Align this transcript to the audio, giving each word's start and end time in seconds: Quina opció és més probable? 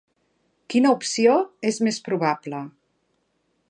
Quina 0.73 0.93
opció 0.95 1.37
és 1.73 1.81
més 1.89 2.03
probable? 2.09 2.67